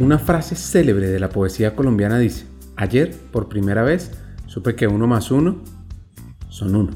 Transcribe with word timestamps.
Una 0.00 0.18
frase 0.18 0.56
célebre 0.56 1.08
de 1.08 1.20
la 1.20 1.28
poesía 1.28 1.76
colombiana 1.76 2.18
dice, 2.18 2.46
ayer, 2.74 3.14
por 3.30 3.50
primera 3.50 3.82
vez, 3.82 4.10
supe 4.46 4.74
que 4.74 4.86
uno 4.86 5.06
más 5.06 5.30
uno 5.30 5.62
son 6.48 6.74
uno. 6.74 6.90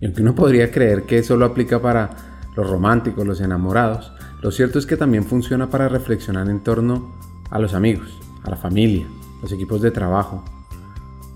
Y 0.00 0.06
aunque 0.06 0.22
uno 0.22 0.36
podría 0.36 0.70
creer 0.70 1.02
que 1.02 1.18
eso 1.18 1.36
lo 1.36 1.44
aplica 1.44 1.82
para 1.82 2.10
los 2.56 2.70
románticos, 2.70 3.26
los 3.26 3.40
enamorados, 3.40 4.12
lo 4.42 4.52
cierto 4.52 4.78
es 4.78 4.86
que 4.86 4.96
también 4.96 5.24
funciona 5.24 5.68
para 5.70 5.88
reflexionar 5.88 6.48
en 6.48 6.62
torno 6.62 7.16
a 7.50 7.58
los 7.58 7.74
amigos, 7.74 8.16
a 8.44 8.50
la 8.50 8.56
familia, 8.56 9.08
los 9.42 9.50
equipos 9.50 9.82
de 9.82 9.90
trabajo, 9.90 10.44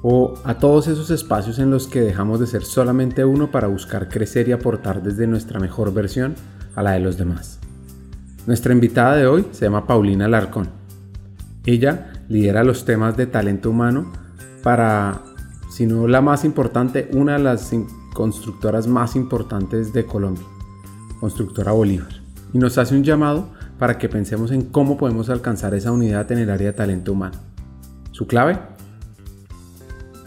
o 0.03 0.35
a 0.45 0.59
todos 0.59 0.87
esos 0.87 1.11
espacios 1.11 1.59
en 1.59 1.73
los 1.73 1.89
que 1.89 2.03
dejamos 2.03 2.39
de 2.39 2.47
ser 2.47 2.63
solamente 2.63 3.25
uno 3.25 3.51
para 3.51 3.67
buscar 3.67 4.09
crecer 4.09 4.47
y 4.49 4.53
aportar 4.53 5.03
desde 5.03 5.27
nuestra 5.27 5.59
mejor 5.59 5.93
versión 5.93 6.37
a 6.77 6.85
la 6.85 6.93
de 6.93 7.01
los 7.01 7.19
demás. 7.19 7.59
Nuestra 8.47 8.73
invitada 8.73 9.17
de 9.17 9.27
hoy 9.27 9.47
se 9.51 9.65
llama 9.65 9.89
Paulina 9.89 10.29
Larcón. 10.29 10.80
Ella 11.67 12.13
lidera 12.29 12.65
los 12.65 12.85
temas 12.85 13.17
de 13.17 13.27
talento 13.27 13.71
humano 13.71 14.11
para, 14.63 15.23
si 15.71 15.87
no 15.87 16.07
la 16.09 16.21
más 16.21 16.45
importante, 16.45 17.09
una 17.13 17.35
de 17.35 17.41
las 17.41 17.71
constructoras 18.15 18.87
más 18.87 19.15
importantes 19.15 19.93
de 19.93 20.07
Colombia, 20.07 20.45
Constructora 21.21 21.73
Bolívar, 21.73 22.09
y 22.53 22.59
nos 22.59 22.79
hace 22.79 22.97
un 22.97 23.05
llamado 23.05 23.51
para 23.79 23.99
que 23.99 24.09
pensemos 24.09 24.53
en 24.53 24.63
cómo 24.63 24.97
podemos 24.97 25.29
alcanzar 25.31 25.75
esa 25.75 25.93
unidad 25.93 26.31
en 26.33 26.39
el 26.39 26.51
área 26.51 26.69
de 26.69 26.73
talento 26.73 27.13
humano. 27.13 27.39
Su 28.11 28.27
clave, 28.27 28.59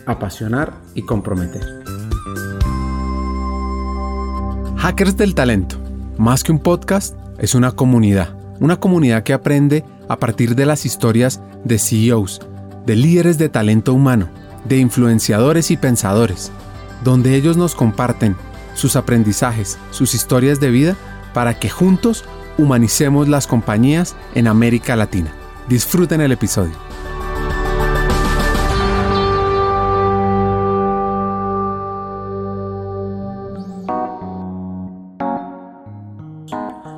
apasionar 0.06 0.74
y 0.94 1.04
comprometer. 1.04 1.84
Hackers 4.78 5.16
del 5.18 5.34
Talento, 5.34 5.78
más 6.18 6.44
que 6.44 6.52
un 6.52 6.60
podcast, 6.60 7.16
es 7.38 7.56
una 7.56 7.72
comunidad. 7.72 8.36
Una 8.60 8.80
comunidad 8.80 9.24
que 9.24 9.34
aprende 9.34 9.84
a 10.14 10.20
partir 10.20 10.56
de 10.56 10.68
las 10.68 10.86
historias 10.86 11.42
de 11.64 11.80
CEOs, 11.80 12.40
de 12.86 12.96
líderes 12.96 13.40
de 13.40 13.50
talento 13.50 13.94
humano, 13.94 14.30
de 14.64 14.78
influenciadores 14.78 15.72
y 15.72 15.78
pensadores, 15.78 16.52
donde 17.04 17.36
ellos 17.36 17.58
nos 17.58 17.74
comparten 17.74 18.36
sus 18.76 18.96
aprendizajes, 18.96 19.80
sus 19.90 20.14
historias 20.14 20.60
de 20.60 20.70
vida, 20.70 20.96
para 21.34 21.58
que 21.58 21.68
juntos 21.68 22.26
humanicemos 22.60 23.28
las 23.28 23.48
compañías 23.48 24.16
en 24.36 24.48
América 24.48 24.96
Latina. 24.96 25.34
Disfruten 25.68 26.22
el 26.22 26.32
episodio. 26.32 26.93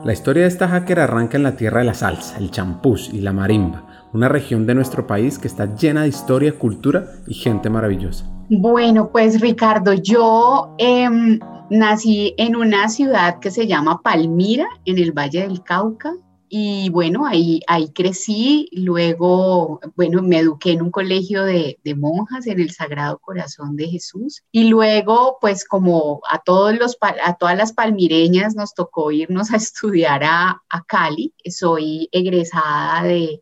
La 0.05 0.13
historia 0.13 0.43
de 0.43 0.49
esta 0.49 0.67
hacker 0.67 0.99
arranca 0.99 1.35
en 1.35 1.41
la 1.41 1.55
tierra 1.55 1.79
de 1.79 1.85
la 1.85 1.95
salsa, 1.95 2.37
el 2.37 2.51
champús 2.51 3.09
y 3.11 3.21
la 3.21 3.33
marimba, 3.33 3.87
una 4.13 4.29
región 4.29 4.67
de 4.67 4.75
nuestro 4.75 5.07
país 5.07 5.39
que 5.39 5.47
está 5.47 5.73
llena 5.73 6.03
de 6.03 6.09
historia, 6.09 6.53
cultura 6.59 7.07
y 7.25 7.33
gente 7.33 7.71
maravillosa. 7.71 8.23
Bueno, 8.51 9.09
pues 9.11 9.41
Ricardo, 9.41 9.93
yo 9.93 10.75
em, 10.77 11.39
nací 11.71 12.35
en 12.37 12.55
una 12.55 12.87
ciudad 12.87 13.39
que 13.39 13.49
se 13.49 13.65
llama 13.65 13.99
Palmira, 14.03 14.67
en 14.85 14.99
el 14.99 15.11
Valle 15.11 15.41
del 15.41 15.63
Cauca. 15.63 16.13
Y 16.47 16.89
bueno, 16.89 17.25
ahí, 17.25 17.61
ahí 17.67 17.91
crecí, 17.91 18.69
luego, 18.71 19.79
bueno, 19.95 20.21
me 20.21 20.39
eduqué 20.39 20.73
en 20.73 20.83
un 20.83 20.91
colegio 20.91 21.43
de, 21.43 21.79
monjas 21.97 22.45
en 22.47 22.59
el 22.59 22.71
Sagrado 22.71 23.19
Corazón 23.19 23.75
de 23.75 23.88
Jesús. 23.88 24.43
Y 24.51 24.66
luego, 24.69 25.38
pues 25.41 25.66
como 25.66 26.21
a, 26.29 26.39
todos 26.39 26.77
los, 26.77 26.97
a 27.01 27.35
todas 27.35 27.57
las 27.57 27.73
palmireñas 27.73 28.55
nos 28.55 28.73
tocó 28.73 29.11
irnos 29.11 29.51
a 29.51 29.57
estudiar 29.57 30.23
a, 30.23 30.61
a 30.69 30.83
Cali. 30.83 31.33
Soy 31.49 32.09
egresada 32.11 33.03
de, 33.03 33.41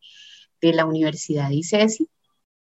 de 0.61 0.73
la 0.73 0.85
Universidad 0.85 1.49
de 1.49 1.55
ICESI 1.55 2.09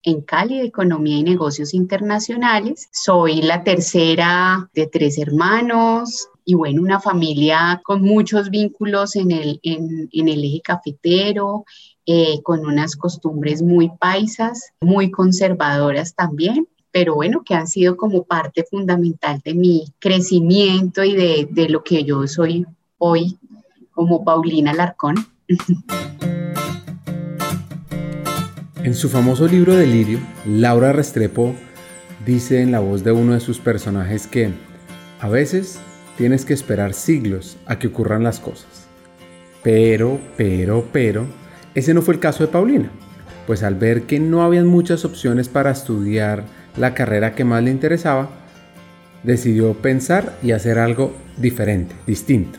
en 0.02 0.20
Cali 0.22 0.58
de 0.58 0.66
Economía 0.66 1.18
y 1.18 1.22
Negocios 1.22 1.74
Internacionales. 1.74 2.88
Soy 2.92 3.42
la 3.42 3.64
tercera 3.64 4.70
de 4.74 4.86
tres 4.86 5.18
hermanos, 5.18 6.28
y 6.44 6.54
bueno, 6.54 6.82
una 6.82 7.00
familia 7.00 7.80
con 7.84 8.02
muchos 8.02 8.50
vínculos 8.50 9.14
en 9.16 9.30
el, 9.30 9.60
en, 9.62 10.08
el 10.12 10.44
eje 10.44 10.60
cafetero, 10.60 11.64
eh, 12.04 12.42
con 12.42 12.66
unas 12.66 12.96
costumbres 12.96 13.62
muy 13.62 13.90
paisas, 14.00 14.72
muy 14.80 15.10
conservadoras 15.10 16.14
también 16.14 16.66
pero 16.92 17.14
bueno, 17.14 17.42
que 17.42 17.54
han 17.54 17.66
sido 17.66 17.96
como 17.96 18.24
parte 18.24 18.64
fundamental 18.70 19.40
de 19.42 19.54
mi 19.54 19.86
crecimiento 19.98 21.02
y 21.02 21.16
de, 21.16 21.48
de 21.50 21.70
lo 21.70 21.82
que 21.82 22.04
yo 22.04 22.28
soy 22.28 22.66
hoy 22.98 23.38
como 23.92 24.24
Paulina 24.24 24.74
Larcón. 24.74 25.16
En 28.84 28.96
su 28.96 29.08
famoso 29.08 29.46
libro 29.46 29.76
Delirio, 29.76 30.18
Laura 30.44 30.92
Restrepo 30.92 31.54
dice 32.26 32.62
en 32.62 32.72
la 32.72 32.80
voz 32.80 33.04
de 33.04 33.12
uno 33.12 33.34
de 33.34 33.38
sus 33.38 33.60
personajes 33.60 34.26
que 34.26 34.50
a 35.20 35.28
veces 35.28 35.78
tienes 36.18 36.44
que 36.44 36.52
esperar 36.52 36.92
siglos 36.92 37.58
a 37.66 37.78
que 37.78 37.86
ocurran 37.86 38.24
las 38.24 38.40
cosas. 38.40 38.88
Pero, 39.62 40.18
pero, 40.36 40.88
pero, 40.92 41.26
ese 41.76 41.94
no 41.94 42.02
fue 42.02 42.14
el 42.14 42.20
caso 42.20 42.44
de 42.44 42.50
Paulina, 42.50 42.90
pues 43.46 43.62
al 43.62 43.76
ver 43.76 44.02
que 44.02 44.18
no 44.18 44.42
habían 44.42 44.66
muchas 44.66 45.04
opciones 45.04 45.48
para 45.48 45.70
estudiar 45.70 46.42
la 46.76 46.92
carrera 46.92 47.36
que 47.36 47.44
más 47.44 47.62
le 47.62 47.70
interesaba, 47.70 48.30
decidió 49.22 49.74
pensar 49.74 50.36
y 50.42 50.50
hacer 50.50 50.80
algo 50.80 51.14
diferente, 51.36 51.94
distinto. 52.04 52.58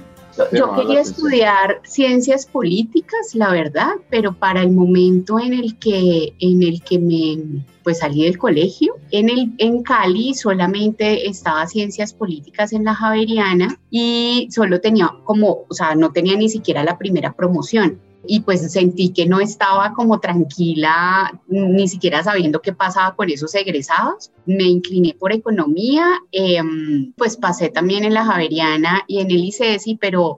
Yo 0.52 0.74
quería 0.76 1.02
estudiar 1.02 1.82
ciencias 1.84 2.46
políticas, 2.46 3.36
la 3.36 3.52
verdad, 3.52 3.92
pero 4.10 4.34
para 4.34 4.62
el 4.62 4.72
momento 4.72 5.40
en 5.40 5.54
el 5.54 5.78
que, 5.78 6.34
en 6.40 6.64
el 6.64 6.82
que 6.82 7.00
me 7.00 7.64
pues 7.84 8.00
salí 8.00 8.24
del 8.24 8.38
colegio, 8.38 8.96
en, 9.12 9.30
el, 9.30 9.54
en 9.58 9.84
Cali 9.84 10.34
solamente 10.34 11.28
estaba 11.28 11.68
ciencias 11.68 12.14
políticas 12.14 12.72
en 12.72 12.86
la 12.86 12.96
Javeriana 12.96 13.78
y 13.92 14.48
solo 14.52 14.80
tenía 14.80 15.12
como, 15.26 15.66
o 15.68 15.74
sea, 15.74 15.94
no 15.94 16.12
tenía 16.12 16.38
ni 16.38 16.50
siquiera 16.50 16.84
la 16.84 16.98
primera 16.98 17.34
promoción 17.34 18.00
y 18.26 18.42
pues 18.42 18.72
sentí 18.72 19.12
que 19.12 19.26
no 19.26 19.40
estaba 19.40 19.94
como 19.94 20.20
tranquila, 20.20 21.40
ni 21.48 21.88
siquiera 21.88 22.24
sabiendo 22.24 22.62
qué 22.62 22.74
pasaba 22.74 23.16
con 23.16 23.30
esos 23.30 23.54
egresados. 23.56 24.32
Me 24.46 24.64
incliné 24.64 25.16
por 25.20 25.34
economía, 25.34 26.08
em, 26.32 27.14
pues 27.18 27.38
pasé 27.38 27.70
también 27.70 28.06
en 28.06 28.14
la 28.14 28.26
Javeriana 28.26 29.04
y 29.08 29.20
en 29.20 29.32
el 29.32 29.44
ICESI, 29.44 29.98
pero 29.98 30.38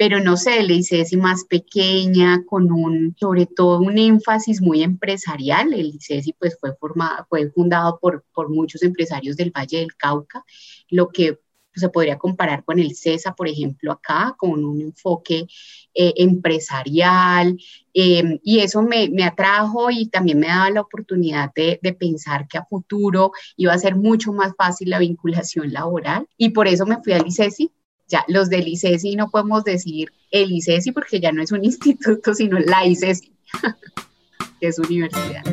pero 0.00 0.18
no 0.18 0.38
sé, 0.38 0.60
el 0.60 0.70
ICESI 0.70 1.18
más 1.18 1.44
pequeña, 1.44 2.42
con 2.46 2.72
un, 2.72 3.14
sobre 3.20 3.44
todo 3.44 3.80
un 3.80 3.98
énfasis 3.98 4.62
muy 4.62 4.82
empresarial. 4.82 5.74
El 5.74 5.88
ICESI 5.94 6.32
pues 6.38 6.56
fue, 6.58 6.74
formado, 6.74 7.26
fue 7.28 7.50
fundado 7.50 7.98
por, 8.00 8.24
por 8.32 8.48
muchos 8.48 8.82
empresarios 8.82 9.36
del 9.36 9.50
Valle 9.50 9.80
del 9.80 9.94
Cauca, 9.94 10.42
lo 10.88 11.10
que 11.10 11.38
se 11.74 11.88
podría 11.88 12.18
comparar 12.18 12.64
con 12.64 12.78
el 12.78 12.94
CESA, 12.96 13.34
por 13.34 13.48
ejemplo, 13.48 13.92
acá, 13.92 14.34
con 14.36 14.64
un 14.64 14.80
enfoque 14.80 15.46
eh, 15.94 16.12
empresarial, 16.16 17.56
em, 17.94 18.38
y 18.42 18.60
eso 18.60 18.82
me, 18.82 19.10
atrajo 19.24 19.90
y 19.90 20.06
también 20.06 20.38
me 20.38 20.48
daba 20.48 20.70
la 20.70 20.80
oportunidad 20.80 21.52
de, 21.54 21.78
de, 21.82 21.92
pensar 21.92 22.48
que 22.48 22.58
a 22.58 22.64
futuro 22.64 23.32
iba 23.56 23.72
a 23.72 23.78
ser 23.78 23.96
mucho 23.96 24.32
más 24.32 24.54
fácil 24.56 24.90
la 24.90 24.98
vinculación 24.98 25.72
laboral, 25.72 26.26
y 26.36 26.50
por 26.50 26.68
eso 26.68 26.86
me 26.86 27.02
fui 27.02 27.12
al 27.12 27.26
ICESI. 27.26 27.70
Ya, 28.08 28.24
los 28.26 28.48
del 28.48 28.66
ICESI 28.66 29.14
no 29.14 29.30
podemos 29.30 29.62
decir 29.62 30.10
el 30.32 30.50
ICESI 30.50 30.90
porque 30.90 31.20
ya 31.20 31.30
no 31.30 31.42
es 31.42 31.52
un 31.52 31.64
instituto, 31.64 32.34
sino 32.34 32.58
la 32.58 32.84
ICESI, 32.86 33.32
que 34.60 34.66
es 34.66 34.78
universidad. 34.78 35.44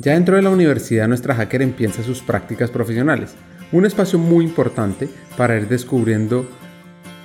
Ya 0.00 0.14
dentro 0.14 0.34
de 0.34 0.42
la 0.42 0.50
universidad, 0.50 1.06
nuestra 1.06 1.34
hacker 1.34 1.62
empieza 1.62 2.02
sus 2.02 2.20
prácticas 2.20 2.70
profesionales 2.70 3.36
un 3.72 3.86
espacio 3.86 4.18
muy 4.18 4.44
importante 4.44 5.08
para 5.36 5.56
ir 5.56 5.66
descubriendo 5.66 6.46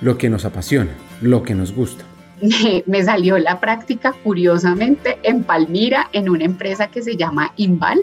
lo 0.00 0.16
que 0.16 0.30
nos 0.30 0.44
apasiona, 0.44 0.92
lo 1.20 1.42
que 1.42 1.54
nos 1.54 1.72
gusta. 1.72 2.04
Me 2.86 3.04
salió 3.04 3.38
la 3.38 3.60
práctica 3.60 4.14
curiosamente 4.24 5.18
en 5.22 5.44
Palmira, 5.44 6.08
en 6.12 6.28
una 6.28 6.44
empresa 6.44 6.88
que 6.88 7.02
se 7.02 7.16
llama 7.16 7.52
Inval, 7.56 8.02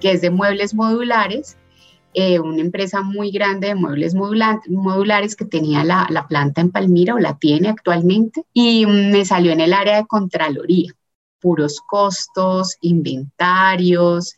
que 0.00 0.12
es 0.12 0.20
de 0.20 0.30
muebles 0.30 0.74
modulares, 0.74 1.56
eh, 2.14 2.40
una 2.40 2.62
empresa 2.62 3.02
muy 3.02 3.30
grande 3.30 3.68
de 3.68 3.74
muebles 3.74 4.14
modulares 4.14 5.36
que 5.36 5.44
tenía 5.44 5.84
la, 5.84 6.06
la, 6.10 6.26
planta 6.26 6.60
en 6.60 6.70
Palmira 6.70 7.14
o 7.14 7.18
la 7.18 7.36
tiene 7.36 7.68
actualmente, 7.68 8.42
y 8.52 8.86
me 8.86 9.24
salió 9.24 9.52
en 9.52 9.60
el 9.60 9.74
área 9.74 9.98
de 9.98 10.06
Contraloría, 10.06 10.92
puros 11.38 11.80
costos, 11.86 12.76
inventarios, 12.80 14.34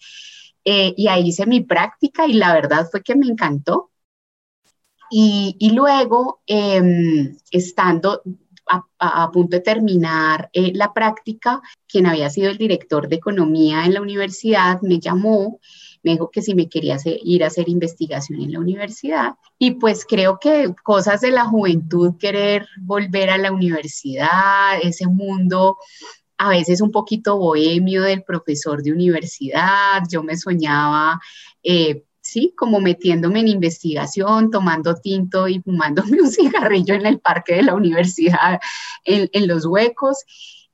eh, 0.65 0.95
y 0.97 1.09
ahí 1.09 1.29
hice 1.29 1.47
mi 1.47 1.61
práctica 1.62 2.27
y 2.27 2.35
la 2.35 2.53
verdad 2.53 2.89
fue 2.91 3.03
que 3.03 3.17
me 3.17 3.27
encantó. 3.27 3.91
Y, 5.12 5.73
luego, 5.75 6.41
em, 6.47 7.37
estando 7.51 8.23
a, 8.99 9.31
punto 9.33 9.57
de 9.57 9.61
terminar 9.62 10.49
eh, 10.53 10.73
la 10.75 10.93
práctica, 10.93 11.61
quien 11.89 12.07
había 12.07 12.31
sido 12.31 12.51
el 12.51 12.59
director 12.59 13.09
de 13.09 13.17
economía 13.17 13.85
en 13.85 13.95
la 13.95 14.03
universidad 14.03 14.81
me 14.83 15.01
llamó, 15.01 15.59
me 16.03 16.12
dijo 16.12 16.31
que 16.31 16.43
si 16.43 16.55
me 16.55 16.69
quería 16.69 16.97
ir 17.05 17.45
a 17.45 17.49
hacer 17.49 17.69
investigación 17.69 18.41
en 18.41 18.53
la 18.53 18.61
universidad. 18.61 19.35
Y 19.59 19.73
pues 19.73 20.07
creo 20.07 20.39
que 20.39 20.73
cosas 20.83 21.21
de 21.21 21.31
la 21.31 21.45
juventud, 21.45 22.15
querer 22.19 22.69
volver 22.81 23.31
a 23.31 23.39
la 23.39 23.53
universidad, 23.53 24.79
ese 24.83 25.07
mundo 25.07 25.77
a 26.40 26.48
veces 26.48 26.81
un 26.81 26.90
poquito 26.90 27.37
bohemio 27.37 28.02
del 28.02 28.22
profesor 28.22 28.82
de 28.82 28.92
universidad, 28.92 30.02
yo 30.10 30.22
me 30.22 30.38
soñaba, 30.38 31.20
eh, 31.62 32.04
sí, 32.22 32.54
como 32.56 32.81
metiéndome 32.81 33.40
en 33.40 33.48
investigación, 33.48 34.50
tomando 34.50 34.94
tinto 34.94 35.48
y 35.48 35.60
fumándome 35.60 36.19
un 36.22 36.31
cigarrillo 36.31 36.94
en 36.94 37.04
el 37.04 37.20
parque 37.20 37.56
de 37.56 37.64
la 37.64 37.75
universidad, 37.75 38.58
en, 39.04 39.28
en 39.34 39.48
los 39.48 39.66
huecos. 39.66 40.16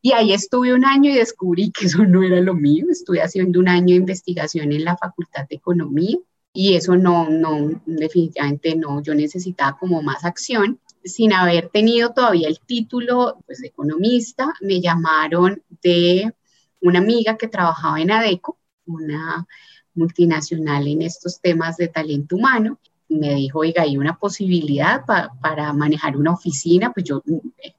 Y 0.00 0.12
ahí 0.12 0.32
estuve 0.32 0.72
un 0.72 0.84
año 0.84 1.10
y 1.10 1.14
descubrí 1.14 1.72
que 1.72 1.86
eso 1.86 2.04
no 2.04 2.22
era 2.22 2.40
lo 2.40 2.54
mío. 2.54 2.86
Estuve 2.88 3.20
haciendo 3.20 3.58
un 3.58 3.68
año 3.68 3.88
de 3.88 3.94
investigación 3.96 4.70
en 4.70 4.84
la 4.84 4.96
Facultad 4.96 5.48
de 5.50 5.56
Economía 5.56 6.16
y 6.52 6.76
eso 6.76 6.94
no, 6.96 7.28
no, 7.28 7.82
definitivamente 7.86 8.76
no, 8.76 9.02
yo 9.02 9.16
necesitaba 9.16 9.76
como 9.76 10.00
más 10.00 10.24
acción 10.24 10.78
sin 11.06 11.32
haber 11.32 11.68
tenido 11.68 12.12
todavía 12.12 12.48
el 12.48 12.60
título 12.60 13.38
pues, 13.46 13.60
de 13.60 13.68
economista, 13.68 14.52
me 14.60 14.80
llamaron 14.80 15.62
de 15.82 16.34
una 16.80 16.98
amiga 16.98 17.36
que 17.36 17.48
trabajaba 17.48 18.00
en 18.00 18.10
ADECO, 18.10 18.58
una 18.86 19.46
multinacional 19.94 20.86
en 20.88 21.02
estos 21.02 21.40
temas 21.40 21.76
de 21.76 21.88
talento 21.88 22.36
humano. 22.36 22.78
Me 23.08 23.34
dijo, 23.34 23.60
oiga, 23.60 23.82
hay 23.82 23.96
una 23.96 24.18
posibilidad 24.18 25.04
para 25.40 25.72
manejar 25.72 26.16
una 26.16 26.32
oficina, 26.32 26.92
pues 26.92 27.06
yo 27.06 27.22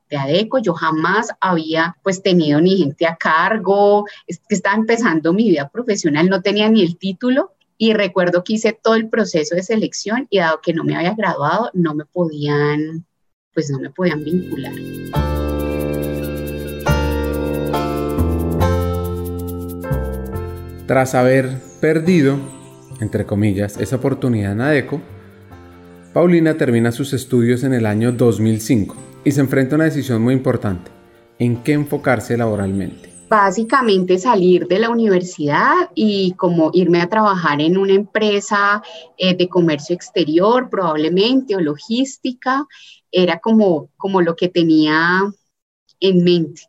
de 0.09 0.17
ADECO, 0.17 0.59
yo 0.59 0.73
jamás 0.73 1.27
había 1.41 1.97
pues 2.01 2.23
tenido 2.23 2.61
ni 2.61 2.77
gente 2.77 3.05
a 3.05 3.17
cargo, 3.17 4.05
estaba 4.25 4.75
empezando 4.75 5.33
mi 5.33 5.49
vida 5.49 5.69
profesional, 5.69 6.29
no 6.29 6.41
tenía 6.41 6.69
ni 6.69 6.81
el 6.81 6.97
título 6.97 7.51
y 7.77 7.93
recuerdo 7.93 8.43
que 8.45 8.53
hice 8.53 8.71
todo 8.71 8.95
el 8.95 9.09
proceso 9.09 9.53
de 9.53 9.63
selección 9.63 10.27
y 10.29 10.39
dado 10.39 10.61
que 10.61 10.73
no 10.73 10.85
me 10.85 10.95
había 10.95 11.13
graduado, 11.13 11.69
no 11.73 11.93
me 11.93 12.05
podían 12.05 13.05
pues 13.57 13.71
no 13.71 13.79
me 13.79 13.89
podían 13.89 14.23
vincular. 14.23 14.71
Tras 20.85 21.15
haber 21.15 21.49
perdido, 21.81 22.37
entre 23.01 23.25
comillas, 23.25 23.79
esa 23.79 23.95
oportunidad 23.95 24.51
en 24.51 24.61
ADECO, 24.61 25.01
Paulina 26.13 26.55
termina 26.55 26.91
sus 26.91 27.13
estudios 27.13 27.63
en 27.63 27.73
el 27.73 27.87
año 27.87 28.11
2005 28.11 28.95
y 29.23 29.31
se 29.31 29.41
enfrenta 29.41 29.73
a 29.73 29.77
una 29.77 29.85
decisión 29.85 30.21
muy 30.21 30.35
importante, 30.35 30.91
en 31.39 31.63
qué 31.63 31.73
enfocarse 31.73 32.37
laboralmente. 32.37 33.06
Básicamente 33.29 34.19
salir 34.19 34.67
de 34.67 34.79
la 34.79 34.89
universidad 34.89 35.91
y 35.93 36.31
como 36.37 36.71
irme 36.73 37.01
a 37.01 37.09
trabajar 37.09 37.59
en 37.59 37.77
una 37.77 37.91
empresa 37.91 38.81
eh, 39.17 39.35
de 39.35 39.49
comercio 39.49 39.93
exterior 39.93 40.69
probablemente 40.69 41.53
o 41.53 41.59
logística 41.59 42.65
era 43.11 43.39
como, 43.39 43.89
como 43.97 44.21
lo 44.21 44.37
que 44.37 44.47
tenía 44.47 45.29
en 45.99 46.23
mente. 46.23 46.61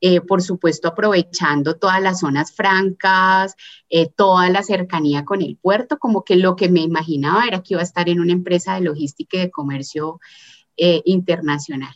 Eh, 0.00 0.20
por 0.20 0.40
supuesto, 0.40 0.86
aprovechando 0.86 1.74
todas 1.74 2.00
las 2.00 2.20
zonas 2.20 2.52
francas, 2.52 3.56
eh, 3.90 4.08
toda 4.08 4.48
la 4.50 4.62
cercanía 4.62 5.24
con 5.24 5.42
el 5.42 5.56
puerto, 5.56 5.98
como 5.98 6.22
que 6.22 6.36
lo 6.36 6.54
que 6.54 6.68
me 6.68 6.82
imaginaba 6.82 7.44
era 7.44 7.60
que 7.60 7.74
iba 7.74 7.80
a 7.80 7.84
estar 7.84 8.08
en 8.08 8.20
una 8.20 8.32
empresa 8.32 8.74
de 8.74 8.82
logística 8.82 9.36
y 9.36 9.40
de 9.40 9.50
comercio 9.50 10.20
internacional. 10.76 11.92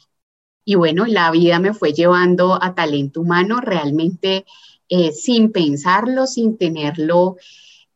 Y 0.65 0.77
bueno, 0.77 1.07
la 1.07 1.31
vida 1.31 1.59
me 1.59 1.75
fue 1.75 1.93
llevando 1.93 2.63
a 2.63 2.75
talento 2.75 3.21
humano 3.21 3.61
realmente 3.61 4.45
sin 5.15 5.53
pensarlo, 5.53 6.27
sin 6.27 6.59
tenerlo 6.59 7.37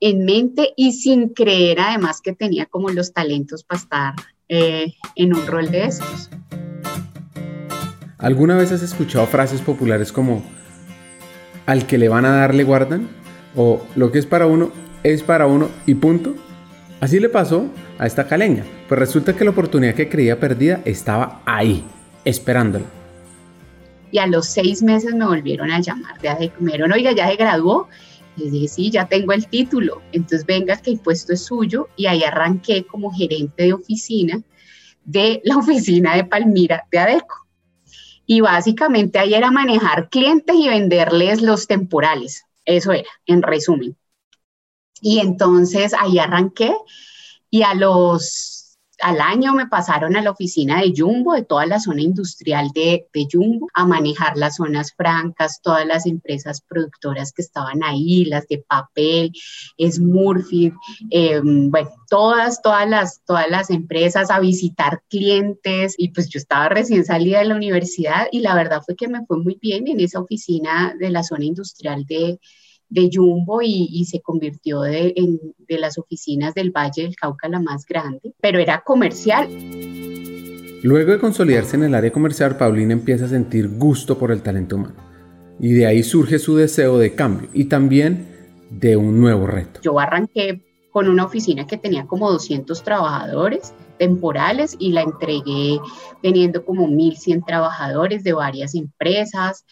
en 0.01 0.25
mente 0.25 0.73
y 0.77 0.93
sin 0.93 1.31
creer 1.31 1.81
además 1.81 2.21
que 2.21 2.33
tenía 2.33 2.67
como 2.67 2.91
los 2.91 3.13
talentos 3.13 3.65
para 3.65 3.81
estar 3.81 4.15
eh, 4.49 4.95
en 5.15 5.35
un 5.35 5.47
rol 5.47 5.71
de 5.71 5.85
estos. 5.87 6.31
¿Alguna 8.19 8.57
vez 8.57 8.73
has 8.73 8.83
escuchado 8.83 9.27
frases 9.27 9.61
populares 9.61 10.13
como 10.13 10.43
al 11.67 11.87
que 11.87 11.99
le 11.99 12.09
van 12.09 12.25
a 12.25 12.37
dar 12.37 12.55
le 12.55 12.65
guardan? 12.65 13.09
¿O 13.55 13.85
lo 13.95 14.13
que 14.13 14.19
es 14.19 14.27
para 14.27 14.47
uno 14.47 14.71
es 15.03 15.23
para 15.23 15.47
uno 15.47 15.69
y 15.87 15.95
punto? 15.95 16.35
Así 17.01 17.21
le 17.21 17.29
pasó 17.29 17.67
a 17.99 18.07
esta 18.07 18.27
caleña, 18.27 18.65
pues 18.89 18.99
resulta 18.99 19.35
que 19.35 19.45
la 19.45 19.51
oportunidad 19.51 19.95
que 19.95 20.09
creía 20.09 20.41
perdida 20.41 20.81
estaba 20.85 21.43
ahí, 21.45 21.85
esperándola. 22.27 22.85
Y 24.11 24.19
a 24.19 24.27
los 24.27 24.47
seis 24.47 24.83
meses 24.83 25.15
me 25.15 25.25
volvieron 25.25 25.71
a 25.71 25.81
llamar 25.81 26.21
de 26.21 26.29
ADEC, 26.29 26.59
me 26.59 26.73
dijeron, 26.73 26.93
oiga, 26.93 27.13
ya 27.13 27.29
se 27.29 27.37
graduó, 27.37 27.89
les 28.37 28.53
dije, 28.53 28.69
sí, 28.69 28.91
ya 28.91 29.09
tengo 29.09 29.33
el 29.33 29.47
título, 29.47 30.03
entonces 30.13 30.45
venga 30.45 30.77
que 30.77 30.91
el 30.91 30.99
puesto 30.99 31.33
es 31.33 31.45
suyo 31.45 31.89
y 31.97 32.07
ahí 32.07 32.23
arranqué 32.23 32.85
como 32.85 33.11
gerente 33.13 33.65
de 33.65 33.73
oficina 33.73 34.43
de 35.05 35.41
la 35.45 35.57
oficina 35.59 36.17
de 36.17 36.25
Palmira 36.25 36.87
de 36.91 36.99
Adeco. 36.99 37.47
Y 38.27 38.41
básicamente 38.41 39.21
ahí 39.21 39.35
era 39.35 39.53
manejar 39.53 40.09
clientes 40.09 40.57
y 40.57 40.69
venderles 40.69 41.43
los 41.43 41.69
temporales, 41.69 42.45
eso 42.65 42.93
era, 42.93 43.09
en 43.27 43.43
resumen. 43.43 43.97
Y 45.01 45.21
entonces 45.21 45.95
ahí 45.95 46.19
arranqué 46.19 46.75
y 47.51 47.63
a 47.63 47.75
los 47.75 48.56
al 49.01 49.21
año 49.21 49.55
me 49.55 49.67
pasaron 49.67 50.17
a 50.17 50.23
la 50.23 50.31
oficina 50.31 50.81
de 50.81 50.93
Jumbo, 50.97 51.35
de 51.35 51.45
toda 51.45 51.67
la 51.67 51.81
zona 51.81 52.03
industrial 52.03 52.71
de, 52.75 53.07
Jumbo, 53.31 53.69
a 53.75 53.85
manejar 53.87 54.37
las 54.37 54.57
zonas 54.57 54.93
francas, 54.95 55.61
todas 55.63 55.87
las 55.87 56.07
empresas 56.07 56.61
productoras 56.63 57.33
que 57.33 57.43
estaban 57.43 57.83
ahí, 57.83 58.25
las 58.25 58.47
de 58.49 58.65
papel, 58.67 59.33
Smurfit, 59.79 60.75
eh, 61.11 61.41
bueno, 61.43 61.91
todas, 62.09 62.63
todas 62.63 62.89
las, 62.89 63.21
todas 63.25 63.51
las 63.51 63.71
empresas, 63.71 64.31
a 64.31 64.41
visitar 64.41 65.03
clientes. 65.09 65.95
Y 65.99 66.09
pues 66.11 66.29
yo 66.29 66.39
estaba 66.39 66.69
recién 66.69 67.05
salida 67.05 67.41
de 67.41 67.47
la 67.47 67.57
universidad 67.57 68.27
y 68.33 68.41
la 68.41 68.55
verdad 68.55 68.83
fue 68.85 68.97
que 68.97 69.09
me 69.09 69.25
fue 69.27 69.39
muy 69.39 69.59
bien 69.61 69.89
en 69.89 70.01
esa 70.01 70.21
oficina 70.21 70.95
de 70.99 71.11
la 71.11 71.23
zona 71.23 71.45
industrial 71.45 72.05
de, 72.07 72.39
de 72.89 73.11
Jumbo 73.13 73.61
y, 73.63 74.05
se 74.05 74.21
convirtió 74.21 74.81
de, 74.81 75.13
en, 75.17 75.41
de 75.67 75.79
las 75.79 75.99
oficinas 75.99 76.55
del 76.55 76.71
Valle 76.71 77.03
del 77.03 77.17
Cauca 77.17 77.49
la 77.49 77.61
más 77.61 77.85
grande, 77.87 78.35
pero 78.41 78.59
era 78.59 78.83
comercial. 78.85 79.49
Luego 80.83 81.13
de 81.13 81.19
consolidarse 81.19 81.77
en 81.77 81.85
el 81.85 81.95
área 81.95 82.13
comercial, 82.13 82.57
Paulina 82.57 82.93
empieza 82.93 83.25
a 83.25 83.29
sentir 83.29 83.69
gusto 83.69 84.19
por 84.19 84.31
el 84.31 84.43
talento 84.43 84.77
humano 84.77 85.07
y 85.59 85.73
de 85.73 85.87
ahí 85.87 86.03
surge 86.03 86.39
su 86.39 86.57
deseo 86.57 86.99
de 86.99 87.15
cambio 87.15 87.49
y 87.53 87.65
también 87.65 88.29
de 88.71 88.97
un 88.97 89.21
nuevo 89.21 89.47
reto. 89.47 89.81
Yo 89.83 89.99
arranqué 89.99 90.63
con 90.91 91.09
una 91.09 91.25
oficina 91.25 91.67
que 91.67 91.77
tenía 91.77 92.07
como 92.07 92.31
200 92.31 92.83
trabajadores 92.83 93.73
temporales 93.99 94.77
y 94.79 94.93
la 94.93 95.03
entregué 95.03 95.79
teniendo 96.23 96.65
como 96.65 96.87
1.100 96.89 97.45
trabajadores 97.45 98.25
de 98.25 98.33
varias 98.33 98.75
empresas. 98.75 99.65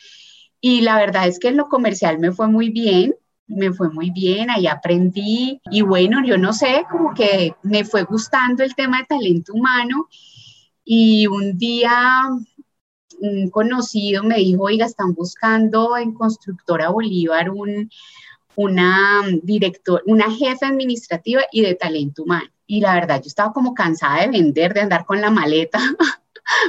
Y 0.66 0.80
la 0.80 0.96
verdad 0.96 1.28
es 1.28 1.38
que 1.38 1.48
en 1.48 1.58
lo 1.58 1.68
comercial 1.68 2.18
me 2.18 2.32
fue 2.32 2.48
muy 2.48 2.70
bien, 2.70 3.14
me 3.46 3.70
fue 3.74 3.90
muy 3.90 4.10
bien, 4.10 4.48
ahí 4.48 4.66
aprendí 4.66 5.60
y 5.70 5.82
bueno, 5.82 6.24
yo 6.24 6.38
no 6.38 6.54
sé, 6.54 6.86
como 6.90 7.12
que 7.12 7.54
me 7.62 7.84
fue 7.84 8.04
gustando 8.04 8.64
el 8.64 8.74
tema 8.74 8.96
de 8.96 9.04
talento 9.04 9.52
humano 9.52 10.08
y 10.82 11.26
un 11.26 11.58
día 11.58 12.30
un 13.20 13.50
conocido 13.50 14.22
me 14.22 14.36
dijo, 14.36 14.62
oiga, 14.62 14.86
están 14.86 15.12
buscando 15.12 15.98
en 15.98 16.14
Constructora 16.14 16.88
Bolívar 16.88 17.50
un, 17.50 17.90
una 18.54 19.22
director, 19.42 20.02
una 20.06 20.30
jefa 20.30 20.68
administrativa 20.68 21.42
y 21.52 21.60
de 21.60 21.74
talento 21.74 22.22
humano. 22.22 22.48
Y 22.66 22.80
la 22.80 22.94
verdad, 22.94 23.20
yo 23.20 23.26
estaba 23.26 23.52
como 23.52 23.74
cansada 23.74 24.22
de 24.22 24.28
vender, 24.28 24.72
de 24.72 24.80
andar 24.80 25.04
con 25.04 25.20
la 25.20 25.28
maleta 25.28 25.78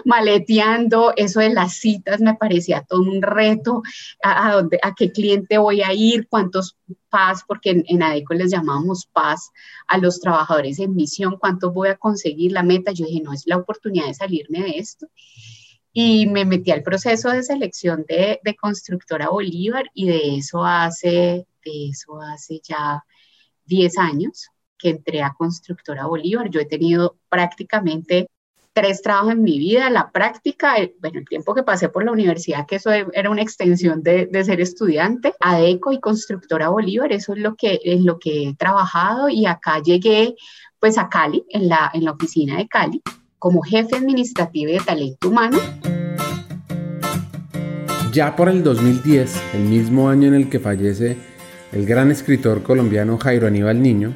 maleteando, 0.05 1.13
eso 1.15 1.39
de 1.39 1.49
las 1.49 1.73
citas 1.73 2.21
me 2.21 2.35
parecía 2.35 2.81
todo 2.81 3.01
un 3.01 3.21
reto, 3.21 3.81
a, 4.23 4.53
dónde, 4.53 4.79
a 4.81 4.93
qué 4.93 5.11
cliente 5.11 5.57
voy 5.57 5.81
a 5.81 5.93
ir, 5.93 6.27
cuántos 6.27 6.77
PAS, 7.09 7.43
porque 7.47 7.83
en, 7.85 8.03
ADECO 8.03 8.33
les 8.33 8.51
llamamos 8.51 9.07
PAS 9.11 9.51
a 9.87 9.97
los 9.97 10.19
trabajadores 10.19 10.79
en 10.79 10.95
misión, 10.95 11.37
cuántos 11.39 11.73
voy 11.73 11.89
a 11.89 11.95
conseguir 11.95 12.51
la 12.51 12.63
meta. 12.63 12.91
Yo 12.91 13.05
dije, 13.05 13.21
no, 13.21 13.33
es 13.33 13.43
la 13.45 13.57
oportunidad 13.57 14.07
de 14.07 14.13
salirme 14.13 14.61
de 14.63 14.77
esto. 14.77 15.07
Y 15.93 16.27
me 16.27 16.43
metí 16.43 16.71
al 16.71 16.83
proceso 16.83 17.29
de 17.29 17.43
selección 17.43 18.03
de, 18.07 18.41
de 18.43 18.55
Constructora 18.55 19.29
Bolívar 19.29 19.85
y 19.93 20.07
de 20.07 20.35
eso 20.35 20.65
hace, 20.65 21.47
de 21.63 21.89
eso 21.89 22.21
hace 22.21 22.59
ya 22.61 23.01
10 23.65 23.97
años 23.97 24.49
que 24.77 24.89
entré 24.89 25.23
a 25.23 25.33
Constructora 25.37 26.05
Bolívar. 26.05 26.49
Yo 26.49 26.59
he 26.59 26.65
tenido 26.65 27.17
prácticamente 27.29 28.27
tres 28.75 29.01
trabajos 29.01 29.31
en 29.31 29.41
mi 29.41 29.57
vida, 29.57 29.89
la 29.89 30.11
práctica, 30.11 30.75
bueno, 30.99 31.19
el 31.19 31.25
tiempo 31.25 31.55
que 31.55 31.63
pasé 31.63 31.87
por 31.87 32.03
la 32.03 32.11
universidad, 32.11 32.67
que 32.67 32.75
eso 32.75 32.91
era 32.91 33.29
una 33.29 33.41
extensión 33.41 34.03
de, 34.03 34.29
ser 34.43 34.59
estudiante, 34.59 35.33
ADECO 35.39 35.93
y 35.93 36.01
Constructora 36.01 36.67
Bolívar, 36.67 37.13
eso 37.13 37.33
es 37.33 37.39
lo 37.39 37.55
que, 37.55 37.79
es 37.85 38.01
lo 38.01 38.19
que 38.19 38.49
he 38.49 38.55
trabajado 38.55 39.29
y 39.29 39.45
acá 39.45 39.81
llegué 39.81 40.35
pues 40.77 40.97
a 40.97 41.07
Cali, 41.07 41.45
en 41.51 41.69
la, 41.69 41.89
en 41.93 42.03
la 42.03 42.11
oficina 42.11 42.57
de 42.57 42.67
Cali, 42.67 43.01
como 43.39 43.61
jefe 43.61 43.95
administrativo 43.95 44.73
de 44.73 44.79
talento 44.79 45.29
humano. 45.29 45.57
Ya 48.11 48.35
por 48.35 48.49
el 48.49 48.61
2010, 48.61 49.53
el 49.53 49.63
mismo 49.63 50.09
año 50.09 50.27
en 50.27 50.33
el 50.33 50.49
que 50.49 50.59
fallece 50.59 51.15
el 51.71 51.85
gran 51.85 52.11
escritor 52.11 52.61
colombiano 52.61 53.17
Jairo 53.19 53.47
Aníbal 53.47 53.81
Niño, 53.81 54.13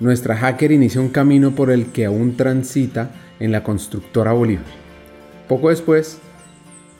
nuestra 0.00 0.36
hacker 0.36 0.72
inicia 0.72 1.00
un 1.00 1.10
camino 1.10 1.52
por 1.52 1.70
el 1.70 1.92
que 1.92 2.06
aún 2.06 2.36
transita 2.36 3.20
en 3.44 3.52
la 3.52 3.62
constructora 3.62 4.32
Bolívar. 4.32 4.64
Poco 5.48 5.68
después, 5.68 6.18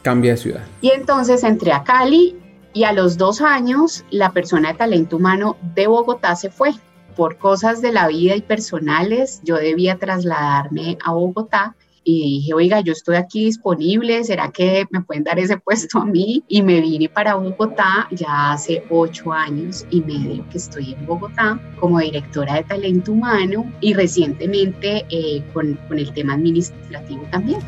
cambia 0.03 0.33
de 0.33 0.37
ciudad. 0.37 0.65
Y 0.81 0.91
entonces 0.91 1.43
entré 1.43 1.73
a 1.73 1.83
Cali 1.83 2.37
y 2.73 2.85
a 2.85 2.93
los 2.93 3.17
dos 3.17 3.41
años 3.41 4.05
la 4.11 4.33
persona 4.33 4.73
de 4.73 4.79
talento 4.79 5.17
humano 5.17 5.57
de 5.75 5.87
Bogotá 5.87 6.37
se 6.37 6.51
fue. 6.51 6.73
Por 7.17 7.39
cosas 7.39 7.81
de 7.81 7.93
la 7.93 8.09
vida 8.09 8.35
y 8.35 8.43
personales, 8.43 9.41
yo 9.45 9.57
debía 9.57 9.99
trasladarme 9.99 10.99
a 11.03 11.13
Bogotá 11.13 11.77
y 12.05 12.39
dije, 12.39 12.55
oiga, 12.55 12.81
yo 12.81 12.93
estoy 12.93 13.17
aquí 13.17 13.47
disponible, 13.47 14.23
¿será 14.25 14.51
que 14.51 14.87
me 14.91 15.01
pueden 15.01 15.25
dar 15.25 15.39
ese 15.39 15.57
puesto 15.65 15.99
a 15.99 16.05
mí? 16.05 16.45
Y 16.49 16.63
me 16.63 16.81
vine 16.81 17.09
para 17.09 17.35
Bogotá 17.35 18.07
ya 18.11 18.53
hace 18.53 18.85
ocho 18.91 19.33
años 19.33 19.87
y 19.91 20.03
medio 20.03 20.45
que 20.51 20.59
estoy 20.59 20.93
en 20.93 21.07
Bogotá 21.07 21.59
como 21.81 21.99
directora 21.99 22.57
de 22.57 22.65
talento 22.65 23.13
humano 23.13 23.65
y 23.81 23.95
recientemente 23.95 25.07
eh, 25.09 25.43
con, 25.53 25.75
con 25.89 25.99
el 25.99 26.13
tema 26.13 26.35
administrativo 26.35 27.27
también. 27.31 27.61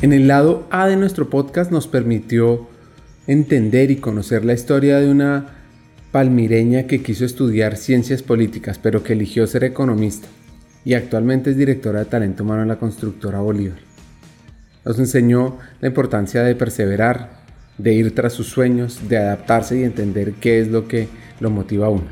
En 0.00 0.14
el 0.14 0.26
lado 0.26 0.66
A 0.70 0.86
de 0.86 0.96
nuestro 0.96 1.28
podcast 1.28 1.70
nos 1.70 1.86
permitió 1.86 2.66
entender 3.26 3.90
y 3.90 3.96
conocer 3.96 4.46
la 4.46 4.54
historia 4.54 4.98
de 4.98 5.10
una 5.10 5.58
palmireña 6.10 6.84
que 6.84 7.02
quiso 7.02 7.24
estudiar 7.24 7.76
ciencias 7.76 8.22
políticas, 8.22 8.78
pero 8.78 9.02
que 9.02 9.12
eligió 9.12 9.46
ser 9.46 9.64
economista 9.64 10.26
y 10.84 10.94
actualmente 10.94 11.50
es 11.50 11.56
directora 11.56 12.00
de 12.00 12.06
talento 12.06 12.42
humano 12.42 12.62
en 12.62 12.68
la 12.68 12.78
constructora 12.78 13.40
Bolívar. 13.40 13.78
Nos 14.84 14.98
enseñó 14.98 15.58
la 15.80 15.88
importancia 15.88 16.42
de 16.42 16.54
perseverar, 16.54 17.40
de 17.76 17.92
ir 17.92 18.14
tras 18.14 18.32
sus 18.32 18.48
sueños, 18.48 19.08
de 19.08 19.18
adaptarse 19.18 19.78
y 19.78 19.84
entender 19.84 20.34
qué 20.34 20.60
es 20.60 20.68
lo 20.68 20.88
que 20.88 21.08
lo 21.38 21.50
motiva 21.50 21.86
a 21.86 21.90
uno. 21.90 22.06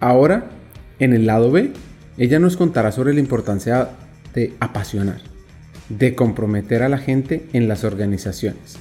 Ahora, 0.00 0.50
en 0.98 1.12
el 1.12 1.26
lado 1.26 1.50
B, 1.50 1.72
ella 2.16 2.38
nos 2.38 2.56
contará 2.56 2.92
sobre 2.92 3.14
la 3.14 3.20
importancia 3.20 3.90
de 4.34 4.54
apasionar, 4.60 5.20
de 5.88 6.14
comprometer 6.14 6.82
a 6.82 6.88
la 6.88 6.98
gente 6.98 7.46
en 7.52 7.68
las 7.68 7.84
organizaciones. 7.84 8.78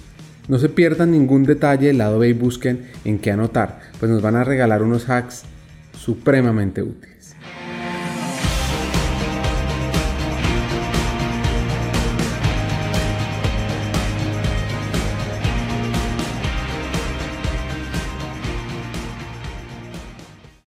No 0.48 0.60
se 0.60 0.70
pierdan 0.70 1.12
ningún 1.12 1.44
detalle 1.44 1.88
del 1.88 1.98
lado 1.98 2.20
B 2.20 2.30
y 2.30 2.34
busquen 2.34 2.88
en 3.04 3.20
qué 3.20 3.32
anotar, 3.32 3.82
pues 4.00 4.12
nos 4.12 4.22
van 4.22 4.36
a 4.36 4.44
regalar 4.44 4.82
unos 4.82 5.10
hacks 5.10 5.44
supremamente 5.92 6.82
útiles. 6.82 7.17